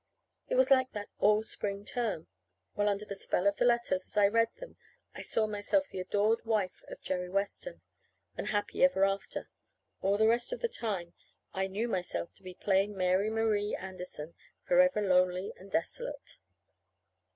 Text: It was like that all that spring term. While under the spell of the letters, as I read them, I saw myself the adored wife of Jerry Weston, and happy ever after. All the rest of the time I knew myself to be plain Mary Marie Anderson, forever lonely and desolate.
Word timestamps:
It 0.47 0.55
was 0.55 0.71
like 0.71 0.93
that 0.93 1.09
all 1.19 1.41
that 1.41 1.45
spring 1.47 1.85
term. 1.85 2.25
While 2.73 2.89
under 2.89 3.05
the 3.05 3.13
spell 3.13 3.45
of 3.45 3.57
the 3.57 3.65
letters, 3.65 4.03
as 4.03 4.17
I 4.17 4.25
read 4.29 4.49
them, 4.57 4.75
I 5.13 5.21
saw 5.21 5.45
myself 5.45 5.89
the 5.91 5.99
adored 5.99 6.43
wife 6.43 6.83
of 6.87 6.99
Jerry 7.03 7.29
Weston, 7.29 7.81
and 8.35 8.47
happy 8.47 8.83
ever 8.83 9.05
after. 9.05 9.47
All 10.01 10.17
the 10.17 10.27
rest 10.27 10.51
of 10.53 10.61
the 10.61 10.67
time 10.67 11.13
I 11.53 11.67
knew 11.67 11.87
myself 11.87 12.33
to 12.37 12.41
be 12.41 12.55
plain 12.55 12.97
Mary 12.97 13.29
Marie 13.29 13.75
Anderson, 13.75 14.33
forever 14.63 15.03
lonely 15.03 15.53
and 15.59 15.69
desolate. 15.69 16.39